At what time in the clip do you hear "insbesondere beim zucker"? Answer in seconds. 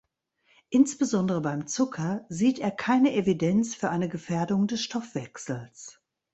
0.71-2.25